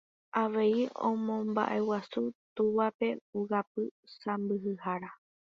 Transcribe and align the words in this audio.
Avei 0.41 0.77
omombaʼeguasu 1.07 2.21
túvape 2.55 3.07
ogapy 3.39 3.81
sãmbyhára. 4.19 5.09